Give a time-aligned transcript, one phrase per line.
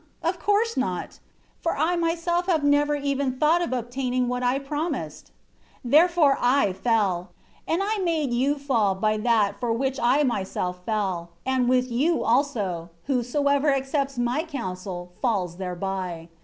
[0.23, 1.19] Of course not.
[1.59, 5.27] For I myself have never even thought of obtaining what I promised.
[5.27, 5.31] 6
[5.85, 7.29] Therefore I fell,
[7.67, 12.23] and I made you fall by that for which I myself fell; and with you
[12.23, 16.29] also, whosoever accepts my counsel, falls thereby.